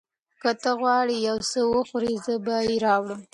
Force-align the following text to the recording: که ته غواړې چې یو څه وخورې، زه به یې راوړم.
که 0.41 0.51
ته 0.61 0.71
غواړې 0.79 1.17
چې 1.19 1.25
یو 1.27 1.37
څه 1.49 1.59
وخورې، 1.73 2.13
زه 2.25 2.33
به 2.45 2.55
یې 2.67 2.75
راوړم. 2.85 3.21